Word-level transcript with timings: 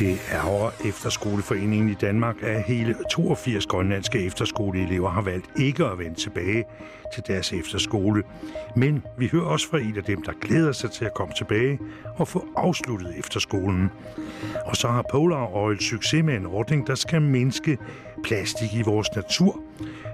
Det 0.00 0.18
ærger 0.32 0.70
Efterskoleforeningen 0.84 1.88
i 1.88 1.94
Danmark, 1.94 2.36
at 2.42 2.62
hele 2.62 2.96
82 3.10 3.66
grønlandske 3.66 4.26
efterskoleelever 4.26 5.10
har 5.10 5.22
valgt 5.22 5.46
ikke 5.56 5.84
at 5.84 5.98
vende 5.98 6.14
tilbage 6.14 6.64
til 7.14 7.22
deres 7.26 7.52
efterskole. 7.52 8.22
Men 8.76 9.02
vi 9.18 9.28
hører 9.32 9.44
også 9.44 9.68
fra 9.68 9.78
en 9.78 9.96
af 9.96 10.04
dem, 10.04 10.22
der 10.22 10.32
glæder 10.40 10.72
sig 10.72 10.90
til 10.90 11.04
at 11.04 11.14
komme 11.14 11.34
tilbage 11.34 11.78
og 12.16 12.28
få 12.28 12.46
afsluttet 12.56 13.18
efterskolen. 13.18 13.90
Og 14.66 14.76
så 14.76 14.88
har 14.88 15.04
Polar 15.10 15.56
Oil 15.56 15.80
succes 15.80 16.24
med 16.24 16.36
en 16.36 16.46
ordning, 16.46 16.86
der 16.86 16.94
skal 16.94 17.22
mindske 17.22 17.78
plastik 18.24 18.74
i 18.74 18.82
vores 18.82 19.08
natur. 19.16 19.60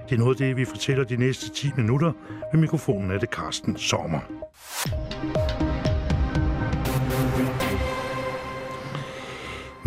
Det 0.09 0.15
er 0.15 0.19
noget 0.19 0.41
af 0.41 0.47
det, 0.47 0.57
vi 0.57 0.65
fortæller 0.65 1.03
de 1.03 1.17
næste 1.17 1.49
10 1.49 1.71
minutter. 1.77 2.11
Ved 2.53 2.59
mikrofonen 2.59 3.11
er 3.11 3.17
det 3.17 3.29
Carsten 3.29 3.77
Sommer. 3.77 4.19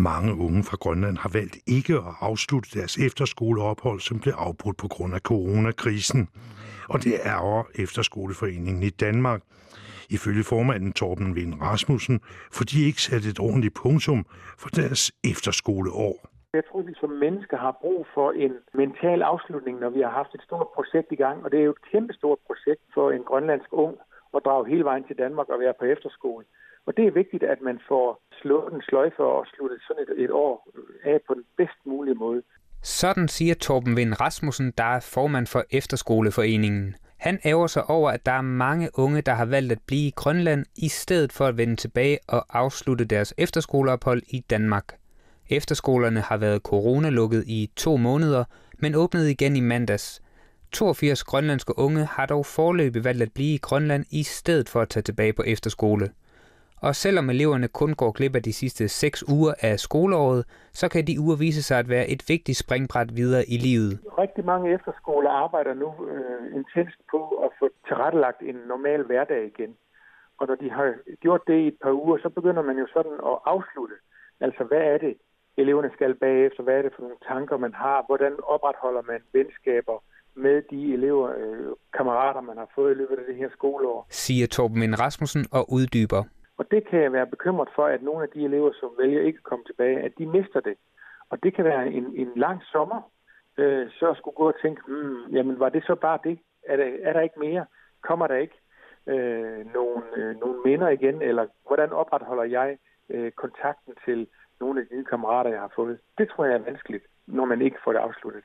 Mange 0.08 0.32
unge 0.46 0.62
fra 0.68 0.76
Grønland 0.84 1.16
har 1.16 1.30
valgt 1.38 1.56
ikke 1.76 1.94
at 1.94 2.14
afslutte 2.20 2.68
deres 2.78 2.94
efterskoleophold, 3.06 4.00
som 4.00 4.20
blev 4.20 4.34
afbrudt 4.46 4.76
på 4.76 4.88
grund 4.88 5.14
af 5.14 5.20
coronakrisen. 5.20 6.28
Og 6.92 6.98
det 7.04 7.14
ærger 7.34 7.62
Efterskoleforeningen 7.84 8.82
i 8.82 8.90
Danmark. 8.90 9.40
Ifølge 10.16 10.44
formanden 10.44 10.92
Torben 10.92 11.34
Vind 11.36 11.54
Rasmussen, 11.62 12.20
for 12.56 12.64
de 12.64 12.86
ikke 12.88 13.02
satte 13.02 13.28
et 13.28 13.40
ordentligt 13.40 13.74
punktum 13.82 14.20
for 14.62 14.68
deres 14.68 15.02
efterskoleår. 15.30 16.14
Jeg 16.54 16.64
tror, 16.68 16.82
vi 16.82 16.94
som 17.00 17.10
mennesker 17.10 17.56
har 17.56 17.74
brug 17.80 18.06
for 18.14 18.28
en 18.44 18.52
mental 18.74 19.22
afslutning, 19.22 19.78
når 19.80 19.90
vi 19.90 20.00
har 20.00 20.10
haft 20.20 20.34
et 20.34 20.42
stort 20.48 20.68
projekt 20.76 21.08
i 21.12 21.20
gang. 21.24 21.44
Og 21.44 21.50
det 21.50 21.60
er 21.60 21.64
jo 21.64 21.70
et 21.70 21.84
kæmpestort 21.92 22.38
projekt 22.46 22.82
for 22.94 23.10
en 23.10 23.24
grønlandsk 23.24 23.70
ung 23.72 23.94
at 24.36 24.40
drage 24.44 24.68
hele 24.72 24.84
vejen 24.84 25.04
til 25.04 25.18
Danmark 25.18 25.48
og 25.48 25.60
være 25.60 25.74
på 25.80 25.84
efterskole. 25.84 26.44
Og 26.90 26.96
det 26.96 27.06
er 27.06 27.10
vigtigt, 27.10 27.42
at 27.42 27.60
man 27.62 27.78
får 27.88 28.22
slået 28.40 28.72
en 28.72 28.82
sløjfe 28.82 29.22
og 29.22 29.46
sluttet 29.46 29.80
sådan 29.86 30.02
et, 30.02 30.24
et 30.24 30.30
år 30.30 30.68
af 31.04 31.18
på 31.26 31.34
den 31.34 31.44
bedst 31.56 31.80
mulige 31.84 32.14
måde. 32.14 32.42
Sådan 32.82 33.28
siger 33.28 33.54
Torben 33.54 33.96
Vind 33.96 34.20
Rasmussen, 34.20 34.72
der 34.78 34.84
er 34.84 35.00
formand 35.00 35.46
for 35.46 35.64
Efterskoleforeningen. 35.70 36.94
Han 37.16 37.38
ærger 37.44 37.66
sig 37.66 37.90
over, 37.90 38.10
at 38.10 38.26
der 38.26 38.32
er 38.32 38.42
mange 38.42 38.88
unge, 38.94 39.20
der 39.22 39.32
har 39.32 39.44
valgt 39.44 39.72
at 39.72 39.78
blive 39.86 40.06
i 40.06 40.12
Grønland, 40.16 40.66
i 40.76 40.88
stedet 40.88 41.32
for 41.32 41.46
at 41.46 41.56
vende 41.56 41.76
tilbage 41.76 42.18
og 42.28 42.58
afslutte 42.58 43.04
deres 43.04 43.34
efterskoleophold 43.38 44.22
i 44.28 44.40
Danmark. 44.50 44.98
Efterskolerne 45.50 46.20
har 46.20 46.36
været 46.36 46.62
coronalukket 46.62 47.44
i 47.46 47.70
to 47.76 47.96
måneder, 47.96 48.44
men 48.78 48.94
åbnede 48.94 49.30
igen 49.30 49.56
i 49.56 49.60
mandags. 49.60 50.22
82 50.72 51.24
grønlandske 51.24 51.78
unge 51.78 52.04
har 52.04 52.26
dog 52.26 52.46
forløbig 52.46 53.04
valgt 53.04 53.22
at 53.22 53.32
blive 53.34 53.54
i 53.54 53.58
Grønland 53.58 54.04
i 54.10 54.22
stedet 54.22 54.68
for 54.68 54.80
at 54.80 54.88
tage 54.88 55.02
tilbage 55.02 55.32
på 55.32 55.42
efterskole. 55.42 56.08
Og 56.82 56.94
selvom 56.94 57.30
eleverne 57.30 57.68
kun 57.68 57.94
går 57.94 58.12
glip 58.12 58.34
af 58.36 58.42
de 58.42 58.52
sidste 58.52 58.88
6 58.88 59.28
uger 59.28 59.54
af 59.62 59.78
skoleåret, 59.78 60.44
så 60.72 60.88
kan 60.88 61.06
de 61.06 61.20
uger 61.20 61.36
vise 61.36 61.62
sig 61.62 61.78
at 61.78 61.88
være 61.88 62.08
et 62.08 62.22
vigtigt 62.28 62.58
springbræt 62.58 63.16
videre 63.16 63.44
i 63.48 63.56
livet. 63.66 63.92
Rigtig 64.18 64.44
mange 64.44 64.74
efterskoler 64.74 65.30
arbejder 65.30 65.74
nu 65.74 65.88
øh, 66.12 66.56
intenst 66.58 66.98
på 67.10 67.20
at 67.44 67.50
få 67.58 67.68
tilrettelagt 67.88 68.40
en 68.42 68.54
normal 68.54 69.02
hverdag 69.02 69.46
igen. 69.52 69.72
Og 70.38 70.46
når 70.46 70.54
de 70.54 70.70
har 70.70 70.94
gjort 71.20 71.42
det 71.46 71.58
i 71.64 71.66
et 71.66 71.78
par 71.82 71.92
uger, 71.92 72.18
så 72.22 72.28
begynder 72.28 72.62
man 72.62 72.76
jo 72.78 72.86
sådan 72.94 73.16
at 73.30 73.36
afslutte. 73.44 73.96
Altså, 74.40 74.64
hvad 74.64 74.82
er 74.92 74.98
det, 74.98 75.14
eleverne 75.56 75.90
skal 75.96 76.14
bagefter? 76.14 76.62
Hvad 76.62 76.74
er 76.78 76.82
det 76.82 76.92
for 76.94 77.02
nogle 77.02 77.22
tanker, 77.28 77.56
man 77.56 77.74
har? 77.74 78.04
Hvordan 78.08 78.32
opretholder 78.54 79.02
man 79.02 79.20
venskaber 79.32 79.96
med 80.34 80.62
de 80.70 80.94
elever, 80.94 81.28
øh, 81.38 81.66
kammerater, 81.96 82.40
man 82.40 82.56
har 82.56 82.68
fået 82.74 82.90
i 82.90 82.98
løbet 83.00 83.16
af 83.18 83.24
det 83.28 83.36
her 83.36 83.48
skoleår? 83.52 84.06
Siger 84.10 84.46
Torben 84.46 85.00
Rasmussen 85.00 85.46
og 85.52 85.72
uddyber. 85.72 86.22
Det 86.70 86.88
kan 86.88 87.02
jeg 87.02 87.12
være 87.12 87.26
bekymret 87.26 87.68
for, 87.74 87.86
at 87.86 88.02
nogle 88.02 88.22
af 88.22 88.28
de 88.28 88.44
elever, 88.44 88.72
som 88.80 88.90
vælger 88.98 89.22
ikke 89.22 89.36
at 89.36 89.42
komme 89.42 89.64
tilbage, 89.64 90.00
at 90.00 90.12
de 90.18 90.26
mister 90.26 90.60
det. 90.60 90.76
Og 91.30 91.42
det 91.42 91.54
kan 91.54 91.64
være 91.64 91.88
en, 91.88 92.04
en 92.16 92.32
lang 92.36 92.62
sommer, 92.72 93.10
øh, 93.58 93.90
så 93.90 94.14
skulle 94.16 94.34
gå 94.34 94.48
og 94.48 94.60
tænke, 94.62 94.82
mm, 94.86 95.26
jamen 95.32 95.58
var 95.58 95.68
det 95.68 95.84
så 95.84 95.94
bare 95.94 96.18
det? 96.24 96.38
Er 96.66 96.76
der, 96.76 96.90
er 97.02 97.12
der 97.12 97.20
ikke 97.20 97.40
mere? 97.40 97.66
Kommer 98.02 98.26
der 98.26 98.36
ikke 98.36 98.58
øh, 99.06 99.72
nogle, 99.74 100.02
øh, 100.16 100.40
nogle 100.40 100.62
minder 100.64 100.88
igen? 100.88 101.22
Eller 101.22 101.46
hvordan 101.66 101.92
opretholder 101.92 102.44
jeg 102.44 102.78
øh, 103.10 103.32
kontakten 103.32 103.94
til 104.04 104.26
nogle 104.60 104.80
af 104.80 104.86
de 104.86 105.04
kammerater, 105.04 105.50
jeg 105.50 105.60
har 105.60 105.72
fået? 105.76 105.98
Det 106.18 106.28
tror 106.28 106.44
jeg 106.44 106.54
er 106.54 106.64
vanskeligt, 106.64 107.04
når 107.26 107.44
man 107.44 107.62
ikke 107.62 107.78
får 107.84 107.92
det 107.92 107.98
afsluttet. 107.98 108.44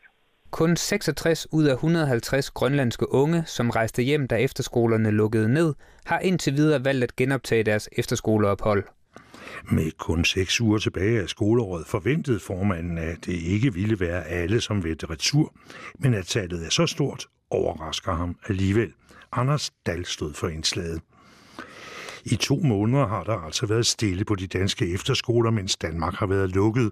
Kun 0.55 0.75
66 0.75 1.47
ud 1.51 1.63
af 1.63 1.73
150 1.73 2.51
grønlandske 2.51 3.13
unge, 3.13 3.43
som 3.45 3.69
rejste 3.69 4.01
hjem, 4.01 4.27
da 4.27 4.35
efterskolerne 4.35 5.11
lukkede 5.11 5.53
ned, 5.53 5.73
har 6.05 6.19
indtil 6.19 6.53
videre 6.53 6.85
valgt 6.85 7.03
at 7.03 7.15
genoptage 7.15 7.63
deres 7.63 7.89
efterskoleophold. 7.91 8.83
Med 9.71 9.91
kun 9.97 10.25
seks 10.25 10.61
uger 10.61 10.77
tilbage 10.77 11.21
af 11.21 11.29
skoleåret 11.29 11.87
forventede 11.87 12.39
formanden, 12.39 12.97
at 12.97 13.25
det 13.25 13.33
ikke 13.33 13.73
ville 13.73 13.99
være 13.99 14.27
alle, 14.27 14.61
som 14.61 14.83
vendte 14.83 15.05
retur, 15.09 15.53
men 15.99 16.13
at 16.13 16.25
tallet 16.25 16.65
er 16.65 16.69
så 16.69 16.87
stort, 16.87 17.27
overrasker 17.49 18.13
ham 18.13 18.35
alligevel. 18.47 18.91
Anders 19.31 19.71
Dahl 19.85 20.05
stod 20.05 20.33
for 20.33 20.47
indslaget. 20.47 21.01
I 22.25 22.35
to 22.35 22.55
måneder 22.55 23.07
har 23.07 23.23
der 23.23 23.37
altså 23.37 23.65
været 23.65 23.85
stille 23.85 24.25
på 24.25 24.35
de 24.35 24.47
danske 24.47 24.93
efterskoler, 24.93 25.51
mens 25.51 25.77
Danmark 25.77 26.13
har 26.13 26.27
været 26.27 26.49
lukket. 26.49 26.91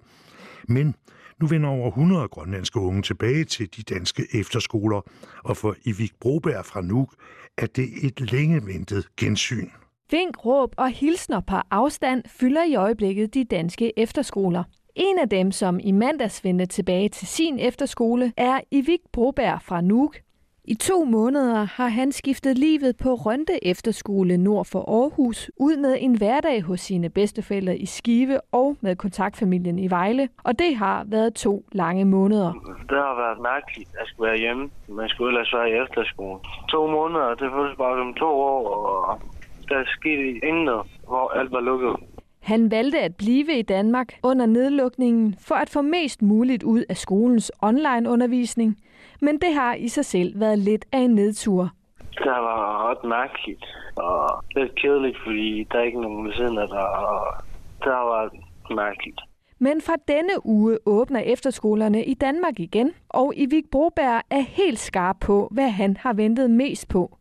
Men 0.68 0.96
nu 1.42 1.48
vender 1.48 1.70
over 1.70 1.88
100 1.88 2.28
grønlandske 2.28 2.80
unge 2.80 3.02
tilbage 3.02 3.44
til 3.44 3.70
de 3.78 3.96
danske 3.96 4.24
efterskoler, 4.34 5.02
og 5.44 5.58
for 5.58 5.76
Ivik 5.86 6.12
Broberg 6.22 6.66
fra 6.66 6.82
Nuuk 6.82 7.14
er 7.58 7.66
det 7.66 7.90
et 8.04 8.32
længe 8.32 8.66
ventet 8.66 9.08
gensyn. 9.18 9.70
Vink, 10.12 10.46
råb 10.46 10.74
og 10.78 10.90
hilsner 10.90 11.40
på 11.40 11.56
afstand 11.72 12.24
fylder 12.28 12.64
i 12.64 12.76
øjeblikket 12.76 13.34
de 13.34 13.44
danske 13.44 14.00
efterskoler. 14.00 14.64
En 14.96 15.20
af 15.20 15.30
dem, 15.30 15.52
som 15.52 15.80
i 15.84 15.92
mandags 15.92 16.44
vendte 16.44 16.66
tilbage 16.66 17.10
til 17.10 17.28
sin 17.28 17.60
efterskole, 17.60 18.34
er 18.38 18.60
Ivik 18.72 19.00
Broberg 19.14 19.62
fra 19.62 19.82
Nuuk. 19.82 20.18
I 20.66 20.74
to 20.74 21.04
måneder 21.04 21.64
har 21.64 21.88
han 21.88 22.12
skiftet 22.12 22.58
livet 22.58 22.98
på 22.98 23.14
Rønte 23.14 23.66
Efterskole 23.68 24.38
nord 24.38 24.66
for 24.66 24.80
Aarhus 24.80 25.52
ud 25.58 25.78
med 25.78 25.98
en 26.00 26.18
hverdag 26.18 26.62
hos 26.62 26.80
sine 26.82 27.10
bedsteforældre 27.10 27.78
i 27.78 27.86
Skive 27.86 28.40
og 28.52 28.78
med 28.82 28.96
kontaktfamilien 28.96 29.80
i 29.80 29.90
Vejle. 29.90 30.30
Og 30.44 30.60
det 30.60 30.76
har 30.76 31.04
været 31.08 31.34
to 31.34 31.66
lange 31.72 32.06
måneder. 32.06 32.52
Det 32.90 32.98
har 32.98 33.16
været 33.24 33.42
mærkeligt 33.42 33.90
at 34.02 34.08
skulle 34.08 34.30
være 34.30 34.40
hjemme. 34.40 34.70
Man 34.88 35.10
skulle 35.10 35.30
ellers 35.30 35.54
være 35.54 35.70
i 35.70 35.74
efterskole. 35.84 36.40
To 36.70 36.88
måneder, 36.88 37.30
det 37.30 37.52
føles 37.56 37.78
bare 37.78 38.00
som 38.00 38.14
to 38.14 38.26
år, 38.26 38.70
og 38.70 39.22
der 39.70 39.84
skete 39.88 40.46
intet, 40.50 40.82
hvor 41.08 41.40
alt 41.40 41.52
var 41.52 41.62
lukket. 41.62 41.96
Han 42.40 42.72
valgte 42.72 43.00
at 43.00 43.16
blive 43.16 43.60
i 43.60 43.62
Danmark 43.62 44.14
under 44.24 44.46
nedlukningen 44.46 45.36
for 45.48 45.56
at 45.56 45.70
få 45.70 45.82
mest 45.82 46.22
muligt 46.22 46.64
ud 46.64 46.84
af 46.90 46.98
skolens 46.98 47.52
online-undervisning, 47.62 48.78
men 49.22 49.40
det 49.42 49.54
har 49.54 49.74
i 49.74 49.88
sig 49.88 50.06
selv 50.06 50.40
været 50.40 50.60
lidt 50.60 50.86
af 50.92 51.00
en 51.00 51.16
nedtur. 51.16 51.70
Det 52.18 52.26
var 52.26 52.90
ret 52.90 53.04
mærkeligt 53.04 53.66
og 53.96 54.44
lidt 54.56 54.76
kedeligt, 54.76 55.18
fordi 55.26 55.68
der 55.72 55.80
er 55.80 55.84
ikke 55.84 56.02
nogen 56.02 56.26
ved 56.26 56.34
siden 56.34 56.58
af 56.58 56.68
der, 56.68 56.84
og 56.84 57.44
det 57.84 57.92
har 57.94 58.06
været 58.16 58.44
mærkeligt. 58.76 59.22
Men 59.60 59.82
fra 59.82 59.96
denne 60.08 60.46
uge 60.46 60.78
åbner 60.86 61.20
efterskolerne 61.20 62.04
i 62.06 62.14
Danmark 62.14 62.60
igen, 62.60 62.92
og 63.10 63.34
Ivik 63.36 63.72
Broberg 63.72 64.22
er 64.30 64.42
helt 64.42 64.80
skarp 64.80 65.16
på, 65.22 65.48
hvad 65.52 65.70
han 65.70 65.98
har 65.98 66.14
ventet 66.14 66.50
mest 66.52 66.90
på. 66.90 67.18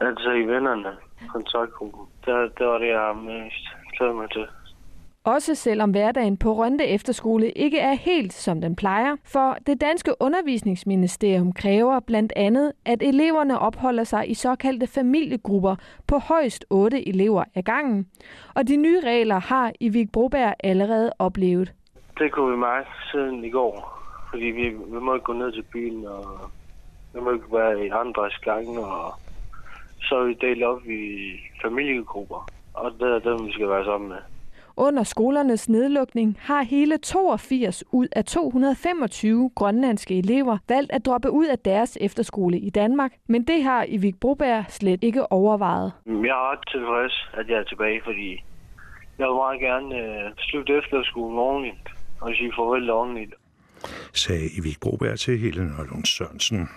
Altså 0.00 0.30
i 0.30 0.42
vennerne, 0.42 0.90
kontaktgruppen, 1.28 2.06
det, 2.26 2.58
det 2.58 2.66
var 2.66 2.78
det, 2.78 2.88
jeg 2.88 2.98
har 2.98 3.12
mest 3.12 3.64
glædet 3.98 4.16
mig 4.16 4.30
til. 4.30 4.46
Også 5.26 5.54
selvom 5.54 5.90
hverdagen 5.90 6.36
på 6.36 6.52
Rønde 6.52 6.86
Efterskole 6.86 7.50
ikke 7.50 7.78
er 7.78 7.92
helt 7.92 8.32
som 8.32 8.60
den 8.60 8.76
plejer, 8.76 9.16
for 9.24 9.56
det 9.66 9.80
danske 9.80 10.12
undervisningsministerium 10.20 11.52
kræver 11.52 12.00
blandt 12.00 12.32
andet, 12.36 12.72
at 12.84 13.02
eleverne 13.02 13.58
opholder 13.58 14.04
sig 14.04 14.30
i 14.30 14.34
såkaldte 14.34 14.86
familiegrupper 14.86 15.76
på 16.06 16.18
højst 16.18 16.64
8 16.70 17.08
elever 17.08 17.44
ad 17.54 17.62
gangen. 17.62 18.06
Og 18.54 18.68
de 18.68 18.76
nye 18.76 19.00
regler 19.00 19.38
har 19.38 19.72
i 19.80 19.88
Vig 19.88 20.12
Broberg 20.12 20.54
allerede 20.60 21.12
oplevet. 21.18 21.72
Det 22.18 22.32
kunne 22.32 22.50
vi 22.50 22.56
meget 22.56 22.86
siden 23.12 23.44
i 23.44 23.50
går, 23.50 24.02
fordi 24.30 24.44
vi, 24.44 24.68
vi 24.68 24.98
må 25.00 25.14
ikke 25.14 25.24
gå 25.24 25.32
ned 25.32 25.52
til 25.52 25.64
byen, 25.72 26.06
og 26.06 26.50
vi 27.14 27.20
må 27.20 27.30
ikke 27.30 27.52
være 27.52 27.86
i 27.86 27.88
andres 27.88 28.38
gange, 28.38 28.80
og 28.80 29.14
så 30.00 30.16
er 30.16 30.24
vi 30.24 30.34
delt 30.40 30.62
op 30.62 30.86
i 30.86 31.32
familiegrupper, 31.62 32.48
og 32.74 32.92
det 33.00 33.08
er 33.08 33.18
dem, 33.18 33.46
vi 33.46 33.52
skal 33.52 33.68
være 33.68 33.84
sammen 33.84 34.08
med. 34.08 34.35
Under 34.78 35.02
skolernes 35.02 35.68
nedlukning 35.68 36.38
har 36.40 36.62
hele 36.62 36.98
82 36.98 37.84
ud 37.92 38.08
af 38.12 38.24
225 38.24 39.50
grønlandske 39.54 40.18
elever 40.18 40.58
valgt 40.68 40.92
at 40.92 41.06
droppe 41.06 41.30
ud 41.30 41.46
af 41.46 41.58
deres 41.58 41.98
efterskole 42.00 42.58
i 42.58 42.70
Danmark, 42.70 43.12
men 43.28 43.46
det 43.46 43.62
har 43.62 43.84
Ivik 43.88 44.20
Broberg 44.20 44.64
slet 44.68 45.04
ikke 45.04 45.32
overvejet. 45.32 45.92
Jeg 46.06 46.14
er 46.14 46.52
ret 46.52 46.68
tilfreds, 46.68 47.28
at 47.34 47.48
jeg 47.48 47.58
er 47.58 47.64
tilbage, 47.64 48.00
fordi 48.04 48.44
jeg 49.18 49.26
vil 49.26 49.34
meget 49.34 49.60
gerne 49.60 49.96
øh, 49.96 50.32
slutte 50.38 50.72
efterskolen 50.78 51.38
ordentligt 51.38 51.88
og 52.20 52.34
sige 52.36 52.52
farvel 52.56 52.90
ordentligt. 52.90 53.34
Sagde 54.14 54.48
Ivik 54.58 54.80
Broberg 54.80 55.18
til 55.18 55.38
Helen 55.38 55.72
Ørlund 55.80 56.04
Sørensen. 56.04 56.68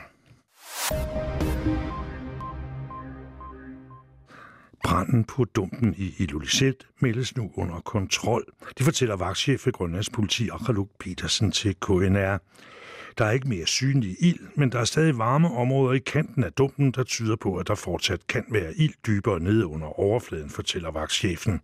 Branden 4.99 5.23
på 5.23 5.45
dumpen 5.45 5.95
i 5.97 6.13
Ilulissat 6.17 6.87
meldes 6.99 7.35
nu 7.35 7.51
under 7.55 7.79
kontrol. 7.79 8.45
Det 8.77 8.83
fortæller 8.83 9.15
vagtchef 9.15 9.65
ved 9.65 9.73
Grønlands 9.73 10.09
politi 10.09 10.49
Akraluk 10.49 10.89
Petersen 10.99 11.51
til 11.51 11.75
KNR. 11.75 12.37
Der 13.17 13.25
er 13.25 13.31
ikke 13.31 13.49
mere 13.49 13.65
synlig 13.65 14.15
ild, 14.19 14.39
men 14.55 14.71
der 14.71 14.79
er 14.79 14.83
stadig 14.83 15.17
varme 15.17 15.51
områder 15.51 15.93
i 15.93 15.99
kanten 15.99 16.43
af 16.43 16.53
dumpen, 16.53 16.91
der 16.91 17.03
tyder 17.03 17.35
på, 17.35 17.55
at 17.57 17.67
der 17.67 17.75
fortsat 17.75 18.27
kan 18.27 18.45
være 18.51 18.73
ild 18.77 18.93
dybere 19.07 19.39
nede 19.39 19.67
under 19.67 19.99
overfladen, 19.99 20.49
fortæller 20.49 20.91
vagtchefen. 20.91 21.59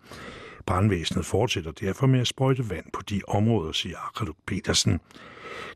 Brandvæsenet 0.65 1.25
fortsætter 1.25 1.71
derfor 1.71 2.07
med 2.07 2.19
at 2.19 2.27
sprøjte 2.27 2.69
vand 2.69 2.85
på 2.93 3.01
de 3.09 3.21
områder, 3.27 3.71
siger 3.71 3.97
Akraluk 3.97 4.37
Petersen. 4.47 4.99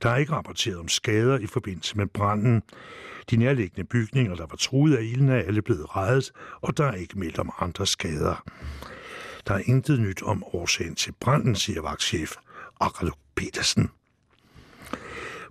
Der 0.02 0.10
er 0.10 0.18
ikke 0.18 0.32
rapporteret 0.32 0.78
om 0.80 0.88
skader 0.88 1.40
i 1.40 1.46
forbindelse 1.46 1.98
med 1.98 2.08
branden. 2.08 2.62
De 3.30 3.38
nærliggende 3.38 3.88
bygninger, 3.88 4.36
der 4.36 4.46
var 4.50 4.56
truet 4.56 4.96
af 4.96 5.04
ilden, 5.04 5.30
er 5.30 5.36
alle 5.36 5.62
blevet 5.62 5.96
reddet, 5.98 6.32
og 6.62 6.78
der 6.78 6.86
er 6.86 6.96
ikke 6.96 7.20
meldt 7.20 7.40
om 7.40 7.52
andre 7.60 7.86
skader. 7.86 8.44
Der 9.48 9.54
er 9.54 9.62
intet 9.66 10.00
nyt 10.00 10.24
om 10.24 10.44
årsagen 10.54 10.96
til 10.96 11.14
branden, 11.20 11.56
siger 11.56 11.82
vagtchef 11.82 12.36
Akalo 12.80 13.12
Petersen. 13.36 13.90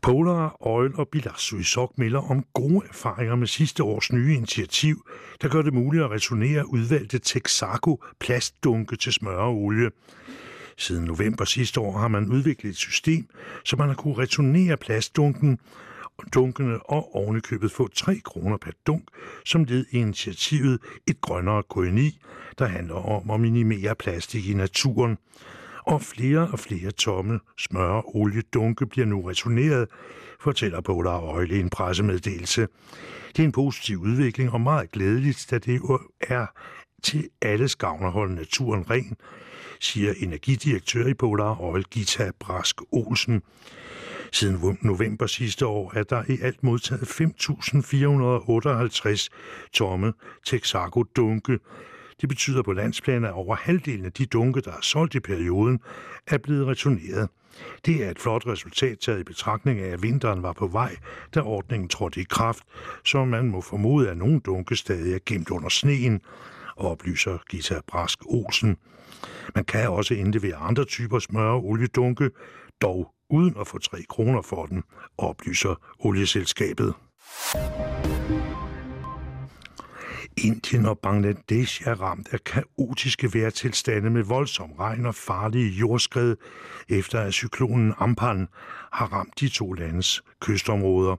Polar 0.02 0.56
Oil 0.60 0.94
og 0.94 1.08
Bilassuisok 1.08 1.98
melder 1.98 2.30
om 2.30 2.44
gode 2.54 2.86
erfaringer 2.88 3.36
med 3.36 3.46
sidste 3.46 3.82
års 3.82 4.12
nye 4.12 4.34
initiativ, 4.34 5.06
der 5.42 5.48
gør 5.48 5.62
det 5.62 5.74
muligt 5.74 6.04
at 6.04 6.10
returnere 6.10 6.68
udvalgte 6.72 7.18
Texaco 7.18 8.02
plastdunke 8.20 8.96
til 8.96 9.12
smør 9.12 9.36
og 9.36 9.56
olie. 9.56 9.90
Siden 10.78 11.04
november 11.04 11.44
sidste 11.44 11.80
år 11.80 11.98
har 11.98 12.08
man 12.08 12.26
udviklet 12.26 12.70
et 12.70 12.76
system, 12.76 13.26
så 13.64 13.76
man 13.76 13.88
har 13.88 13.94
kunnet 13.94 14.18
returnere 14.18 14.76
plastdunken 14.76 15.58
dunkene 16.34 16.78
og 16.90 17.14
ovenikøbet 17.14 17.72
få 17.72 17.88
3 17.88 18.20
kroner 18.24 18.56
per 18.56 18.70
dunk, 18.86 19.02
som 19.44 19.64
led 19.64 19.86
i 19.90 19.98
initiativet 19.98 20.78
Et 21.06 21.20
grønnere 21.20 21.62
koloni, 21.62 22.18
der 22.58 22.66
handler 22.66 22.94
om 22.94 23.30
at 23.30 23.40
minimere 23.40 23.94
plastik 23.94 24.48
i 24.48 24.54
naturen 24.54 25.18
og 25.86 26.02
flere 26.02 26.48
og 26.52 26.58
flere 26.58 26.90
tomme 26.90 27.40
smør- 27.56 27.80
og 27.80 28.16
oliedunke 28.16 28.86
bliver 28.86 29.06
nu 29.06 29.22
returneret, 29.22 29.88
fortæller 30.40 30.80
Polar 30.80 31.20
Øjle 31.20 31.56
i 31.56 31.60
en 31.60 31.70
pressemeddelelse. 31.70 32.68
Det 33.28 33.38
er 33.38 33.44
en 33.44 33.52
positiv 33.52 33.98
udvikling 33.98 34.52
og 34.52 34.60
meget 34.60 34.90
glædeligt, 34.90 35.46
da 35.50 35.58
det 35.58 35.80
er 36.20 36.46
til 37.02 37.28
alle 37.42 37.68
gavn 37.78 38.04
at 38.04 38.12
holde 38.12 38.34
naturen 38.34 38.90
ren, 38.90 39.16
siger 39.80 40.14
energidirektør 40.16 41.06
i 41.06 41.14
Polar 41.14 41.60
Oil 41.60 41.84
Gita 41.84 42.30
Brask 42.40 42.76
Olsen. 42.92 43.42
Siden 44.32 44.78
november 44.82 45.26
sidste 45.26 45.66
år 45.66 45.92
er 45.96 46.02
der 46.02 46.22
i 46.28 46.38
alt 46.42 46.62
modtaget 46.62 47.02
5.458 47.02 49.28
tomme 49.72 50.12
Texaco-dunke, 50.46 51.58
det 52.20 52.28
betyder 52.28 52.62
på 52.62 52.72
landsplan, 52.72 53.24
at 53.24 53.32
over 53.32 53.56
halvdelen 53.56 54.04
af 54.04 54.12
de 54.12 54.26
dunke, 54.26 54.60
der 54.60 54.72
er 54.72 54.80
solgt 54.82 55.14
i 55.14 55.20
perioden, 55.20 55.80
er 56.26 56.38
blevet 56.38 56.66
returneret. 56.66 57.28
Det 57.86 58.04
er 58.04 58.10
et 58.10 58.18
flot 58.18 58.46
resultat 58.46 58.98
taget 58.98 59.20
i 59.20 59.24
betragtning 59.24 59.80
af, 59.80 59.88
at 59.88 60.02
vinteren 60.02 60.42
var 60.42 60.52
på 60.52 60.66
vej, 60.66 60.96
da 61.34 61.40
ordningen 61.40 61.88
trådte 61.88 62.20
i 62.20 62.24
kraft, 62.30 62.62
så 63.04 63.24
man 63.24 63.50
må 63.50 63.60
formode, 63.60 64.10
at 64.10 64.16
nogle 64.16 64.40
dunke 64.40 64.76
stadig 64.76 65.14
er 65.14 65.18
gemt 65.26 65.50
under 65.50 65.68
sneen, 65.68 66.20
oplyser 66.78 67.38
Gita 67.50 67.80
Brask 67.86 68.18
Olsen. 68.26 68.76
Man 69.54 69.64
kan 69.64 69.88
også 69.90 70.14
indlevere 70.14 70.56
andre 70.56 70.84
typer 70.84 71.18
smør 71.18 71.50
og 71.50 71.64
oliedunke, 71.64 72.30
dog 72.82 73.12
uden 73.30 73.54
at 73.60 73.66
få 73.66 73.78
3 73.78 74.02
kroner 74.08 74.42
for 74.42 74.66
den, 74.66 74.82
oplyser 75.18 75.74
olieselskabet. 75.98 76.94
Indien 80.44 80.86
og 80.86 80.98
Bangladesh 80.98 81.82
er 81.86 82.02
ramt 82.02 82.28
af 82.32 82.44
kaotiske 82.44 83.34
vejrtilstande 83.34 84.10
med 84.10 84.22
voldsom 84.22 84.72
regn 84.72 85.06
og 85.06 85.14
farlige 85.14 85.70
jordskred, 85.70 86.36
efter 86.88 87.20
at 87.20 87.32
cyklonen 87.32 87.94
Ampan 87.98 88.48
har 88.92 89.06
ramt 89.06 89.40
de 89.40 89.48
to 89.48 89.72
landes 89.72 90.22
kystområder. 90.40 91.16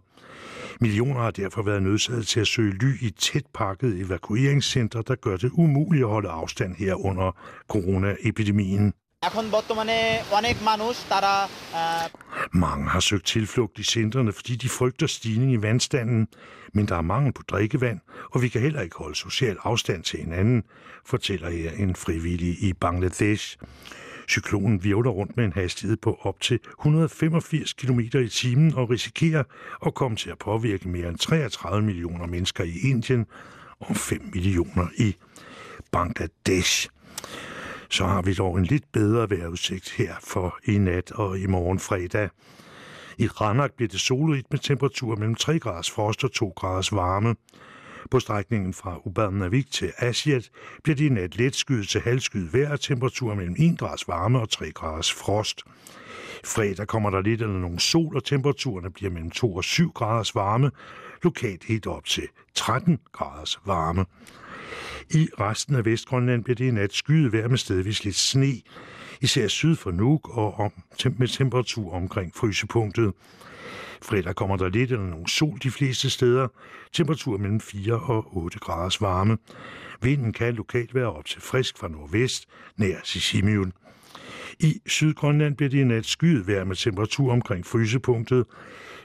Millioner 0.81 1.21
har 1.21 1.31
derfor 1.31 1.61
været 1.61 1.83
nødsaget 1.83 2.27
til 2.27 2.39
at 2.39 2.47
søge 2.47 2.73
ly 2.73 3.01
i 3.01 3.09
tæt 3.09 3.45
pakket 3.53 4.01
evakueringscenter, 4.01 5.01
der 5.01 5.15
gør 5.15 5.37
det 5.37 5.51
umuligt 5.53 6.03
at 6.03 6.09
holde 6.09 6.29
afstand 6.29 6.75
her 6.75 7.05
under 7.05 7.31
coronaepidemien. 7.69 8.93
এখন 9.28 9.44
বর্তমানে 9.50 9.98
অনেক 10.38 10.56
মানুষ 10.70 10.94
তারা 11.12 11.34
Mange 12.66 12.88
har 12.94 13.00
søgt 13.00 13.26
tilflugt 13.26 13.78
i 13.78 13.82
centrene, 13.82 14.32
fordi 14.32 14.56
de 14.56 14.68
frygter 14.68 15.06
stigning 15.06 15.52
i 15.52 15.62
vandstanden, 15.62 16.28
men 16.74 16.88
der 16.88 16.96
er 16.96 17.02
mangel 17.02 17.32
på 17.32 17.42
drikkevand, 17.42 18.00
og 18.32 18.42
vi 18.42 18.48
kan 18.48 18.60
heller 18.60 18.80
ikke 18.80 18.96
holde 18.96 19.14
social 19.14 19.56
afstand 19.62 20.02
til 20.02 20.18
hinanden, 20.20 20.62
fortæller 21.06 21.48
her 21.50 21.70
en 21.70 21.96
frivillig 21.96 22.62
i 22.62 22.72
Bangladesh. 22.72 23.56
Cyklonen 24.28 24.84
virvler 24.84 25.10
rundt 25.10 25.36
med 25.36 25.44
en 25.44 25.52
hastighed 25.52 25.96
på 25.96 26.18
op 26.20 26.40
til 26.40 26.58
185 26.80 27.72
km 27.72 28.00
i 28.00 28.28
timen 28.28 28.74
og 28.74 28.90
risikerer 28.90 29.44
at 29.86 29.94
komme 29.94 30.16
til 30.16 30.30
at 30.30 30.38
påvirke 30.38 30.88
mere 30.88 31.08
end 31.08 31.18
33 31.18 31.82
millioner 31.82 32.26
mennesker 32.26 32.64
i 32.64 32.78
Indien 32.90 33.26
og 33.80 33.96
5 33.96 34.30
millioner 34.32 34.86
i 34.98 35.16
Bangladesh 35.92 36.88
så 37.89 38.05
har 38.05 38.21
vi 38.21 38.33
dog 38.33 38.57
en 38.57 38.65
lidt 38.65 38.91
bedre 38.91 39.29
vejrudsigt 39.29 39.91
her 39.91 40.15
for 40.23 40.59
i 40.63 40.77
nat 40.77 41.11
og 41.11 41.39
i 41.39 41.45
morgen 41.47 41.79
fredag. 41.79 42.29
I 43.17 43.27
Ranak 43.27 43.71
bliver 43.73 43.89
det 43.89 43.99
solrigt 43.99 44.51
med 44.51 44.59
temperatur 44.59 45.15
mellem 45.15 45.35
3 45.35 45.59
graders 45.59 45.91
frost 45.91 46.23
og 46.23 46.31
2 46.31 46.53
graders 46.55 46.91
varme. 46.91 47.35
På 48.11 48.19
strækningen 48.19 48.73
fra 48.73 48.99
Ubernavik 49.05 49.71
til 49.71 49.91
Asiat 49.97 50.49
bliver 50.83 50.95
det 50.95 51.05
i 51.05 51.09
nat 51.09 51.37
let 51.37 51.55
skyet 51.55 51.87
til 51.87 52.01
halvskyet 52.01 52.53
vejr 52.53 52.71
og 52.71 52.79
temperatur 52.79 53.35
mellem 53.35 53.55
1 53.59 53.79
graders 53.79 54.07
varme 54.07 54.39
og 54.39 54.49
3 54.49 54.71
graders 54.71 55.13
frost. 55.13 55.61
Fredag 56.45 56.87
kommer 56.87 57.09
der 57.09 57.21
lidt 57.21 57.41
eller 57.41 57.59
nogen 57.59 57.79
sol, 57.79 58.15
og 58.15 58.23
temperaturerne 58.23 58.91
bliver 58.91 59.11
mellem 59.11 59.31
2 59.31 59.55
og 59.55 59.63
7 59.63 59.91
graders 59.91 60.35
varme, 60.35 60.71
lokalt 61.23 61.63
helt 61.63 61.87
op 61.87 62.05
til 62.05 62.27
13 62.55 62.99
graders 63.11 63.59
varme. 63.65 64.05
I 65.09 65.29
resten 65.39 65.75
af 65.75 65.85
Vestgrønland 65.85 66.43
bliver 66.43 66.55
det 66.55 66.65
i 66.65 66.71
nat 66.71 66.93
skyet 66.93 67.33
vejr 67.33 67.47
med 67.47 67.57
stedvis 67.57 68.03
lidt 68.03 68.15
sne, 68.15 68.53
især 69.21 69.47
syd 69.47 69.75
for 69.75 69.91
Nuuk 69.91 70.37
og 70.37 70.53
om, 70.59 70.71
med 71.17 71.27
temperatur 71.27 71.93
omkring 71.93 72.35
frysepunktet. 72.35 73.13
Fredag 74.01 74.35
kommer 74.35 74.57
der 74.57 74.69
lidt 74.69 74.91
eller 74.91 75.05
nogen 75.05 75.27
sol 75.27 75.57
de 75.63 75.71
fleste 75.71 76.09
steder. 76.09 76.47
Temperatur 76.93 77.37
mellem 77.37 77.59
4 77.59 77.93
og 77.93 78.37
8 78.37 78.59
graders 78.59 79.01
varme. 79.01 79.37
Vinden 80.01 80.33
kan 80.33 80.53
lokalt 80.53 80.95
være 80.95 81.13
op 81.13 81.25
til 81.25 81.41
frisk 81.41 81.77
fra 81.77 81.87
nordvest, 81.87 82.45
nær 82.77 82.95
Sisimiut. 83.03 83.67
I 84.59 84.81
Sydgrønland 84.85 85.55
bliver 85.55 85.69
det 85.69 85.77
i 85.77 85.83
nat 85.83 86.05
skyet 86.05 86.47
vejr 86.47 86.63
med 86.63 86.75
temperatur 86.75 87.31
omkring 87.31 87.65
frysepunktet. 87.65 88.45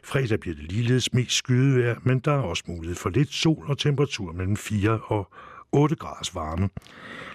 Fredag 0.04 0.40
bliver 0.40 0.56
det 0.56 0.72
ligeledes 0.72 1.12
mest 1.12 1.36
skyet 1.36 1.78
vejr, 1.78 1.96
men 2.02 2.18
der 2.18 2.32
er 2.32 2.42
også 2.42 2.62
mulighed 2.66 2.96
for 2.96 3.10
lidt 3.10 3.32
sol 3.32 3.64
og 3.68 3.78
temperatur 3.78 4.32
mellem 4.32 4.56
4 4.56 5.00
og 5.04 5.32
8 5.74 5.96
graders 5.96 6.34
varme. 6.34 6.68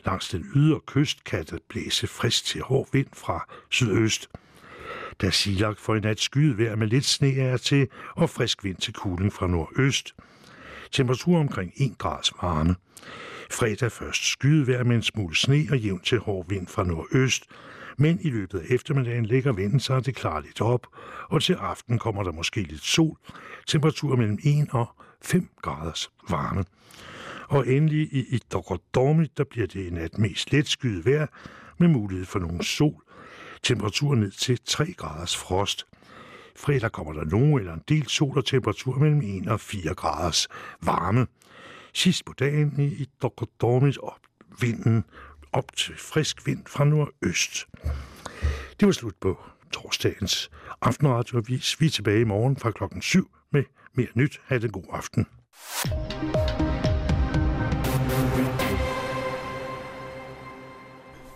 Langs 0.05 0.29
den 0.29 0.45
ydre 0.55 0.79
kyst 0.87 1.23
kan 1.23 1.45
det 1.45 1.59
blæse 1.69 2.07
frisk 2.07 2.45
til 2.45 2.61
hård 2.61 2.87
vind 2.91 3.07
fra 3.13 3.47
sydøst. 3.69 4.29
Der 5.21 5.29
Silak 5.29 5.77
for 5.77 5.95
i 5.95 5.99
nat 5.99 6.19
skyet 6.19 6.57
vejr 6.57 6.75
med 6.75 6.87
lidt 6.87 7.05
sne 7.05 7.35
er 7.35 7.57
til 7.57 7.87
og 8.15 8.29
frisk 8.29 8.63
vind 8.63 8.77
til 8.77 8.93
kuling 8.93 9.33
fra 9.33 9.47
nordøst. 9.47 10.15
Temperatur 10.91 11.39
omkring 11.39 11.71
1 11.77 11.97
grads 11.97 12.33
varme. 12.41 12.75
Fredag 13.51 13.91
først 13.91 14.25
skyet 14.25 14.67
vejr 14.67 14.83
med 14.83 14.95
en 14.95 15.03
smule 15.03 15.35
sne 15.35 15.67
og 15.71 15.79
jævn 15.79 15.99
til 15.99 16.19
hård 16.19 16.45
vind 16.49 16.67
fra 16.67 16.83
nordøst, 16.83 17.45
men 17.97 18.19
i 18.21 18.29
løbet 18.29 18.59
af 18.59 18.65
eftermiddagen 18.69 19.25
lægger 19.25 19.53
vinden 19.53 19.79
sig 19.79 20.05
det 20.05 20.15
klarer 20.15 20.41
lidt 20.41 20.61
op, 20.61 20.87
og 21.29 21.41
til 21.41 21.53
aften 21.53 21.99
kommer 21.99 22.23
der 22.23 22.31
måske 22.31 22.61
lidt 22.61 22.83
sol, 22.83 23.17
temperatur 23.67 24.15
mellem 24.15 24.39
1 24.43 24.67
og 24.71 24.87
5 25.21 25.49
graders 25.61 26.11
varme. 26.29 26.65
Og 27.49 27.67
endelig 27.67 28.13
i 28.13 28.25
Ittoqortomi, 28.35 29.27
der 29.37 29.43
bliver 29.43 29.67
det 29.67 29.87
i 29.87 29.89
nat 29.89 30.17
mest 30.17 30.51
let 30.51 30.67
skyet 30.67 31.05
vejr 31.05 31.27
med 31.77 31.87
mulighed 31.87 32.25
for 32.25 32.39
nogle 32.39 32.63
sol. 32.63 33.03
Temperaturen 33.63 34.19
ned 34.19 34.31
til 34.31 34.59
3 34.65 34.93
graders 34.93 35.37
frost. 35.37 35.85
Fredag 36.55 36.91
kommer 36.91 37.13
der 37.13 37.25
nogen 37.25 37.59
eller 37.59 37.73
en 37.73 37.83
del 37.89 38.07
sol 38.07 38.37
og 38.37 38.45
temperatur 38.45 38.99
mellem 38.99 39.21
1 39.21 39.47
og 39.47 39.59
4 39.59 39.93
graders 39.95 40.47
varme. 40.81 41.27
Sidst 41.93 42.25
på 42.25 42.33
dagen 42.39 42.79
i 42.79 42.87
Ittoqortomi 42.87 43.93
op 44.03 44.19
vinden 44.61 45.03
op 45.51 45.75
til 45.75 45.95
frisk 45.97 46.47
vind 46.47 46.63
fra 46.67 46.83
nordøst. 46.83 47.67
Det 48.79 48.85
var 48.85 48.91
slut 48.91 49.15
på 49.21 49.37
torsdagens 49.71 50.49
aftenradioavis. 50.81 51.81
Vi 51.81 51.85
er 51.85 51.89
tilbage 51.89 52.21
i 52.21 52.23
morgen 52.23 52.57
fra 52.57 52.71
klokken 52.71 53.01
7 53.01 53.31
med 53.51 53.63
mere 53.93 54.07
nyt. 54.15 54.41
Ha' 54.45 54.57
den 54.57 54.71
god 54.71 54.85
aften. 54.91 55.25